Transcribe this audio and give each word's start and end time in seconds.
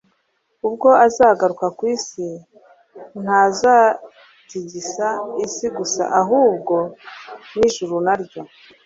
Ubwo 0.67 0.89
azagaruka 1.05 1.65
ku 1.77 1.83
isi, 1.95 2.27
«ntazatigisa 3.21 5.07
isi 5.45 5.67
gusa, 5.77 6.03
ahubwo 6.21 6.75
n'ijuru 7.55 7.95
naryo.'» 8.05 8.41